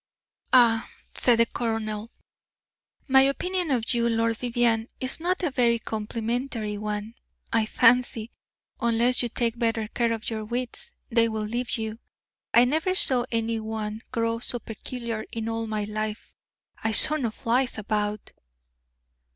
"Ah!" 0.51 0.89
said 1.13 1.37
the 1.37 1.45
colonel. 1.45 2.09
"My 3.07 3.21
opinion 3.21 3.69
of 3.69 3.93
you, 3.93 4.09
Lord 4.09 4.35
Vivianne, 4.35 4.87
is 4.99 5.19
not 5.19 5.43
a 5.43 5.51
very 5.51 5.77
complimentary 5.77 6.75
one. 6.75 7.13
I 7.53 7.67
fancy, 7.67 8.31
unless 8.79 9.21
you 9.21 9.29
take 9.29 9.59
better 9.59 9.87
care 9.89 10.11
of 10.11 10.27
your 10.27 10.43
wits, 10.43 10.93
they 11.11 11.29
will 11.29 11.43
leave 11.45 11.77
you. 11.77 11.99
I 12.51 12.65
never 12.65 12.95
saw 12.95 13.25
any 13.31 13.59
one 13.59 14.01
grow 14.11 14.39
so 14.39 14.57
peculiar 14.57 15.23
in 15.31 15.47
all 15.47 15.67
my 15.67 15.83
life. 15.83 16.33
I 16.83 16.93
saw 16.93 17.17
no 17.17 17.29
flies 17.29 17.77
about." 17.77 18.31